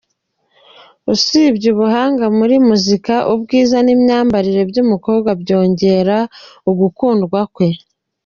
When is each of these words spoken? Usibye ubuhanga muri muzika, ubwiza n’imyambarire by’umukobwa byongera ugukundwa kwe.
Usibye 1.13 1.67
ubuhanga 1.73 2.25
muri 2.37 2.55
muzika, 2.67 3.15
ubwiza 3.33 3.77
n’imyambarire 3.85 4.61
by’umukobwa 4.71 5.29
byongera 5.41 6.17
ugukundwa 6.69 7.39
kwe. 7.53 7.69